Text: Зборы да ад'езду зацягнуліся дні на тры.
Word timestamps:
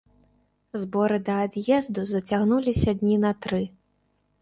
Зборы 0.85 1.19
да 1.27 1.35
ад'езду 1.45 2.07
зацягнуліся 2.15 2.99
дні 3.03 3.23
на 3.29 3.39
тры. 3.45 3.65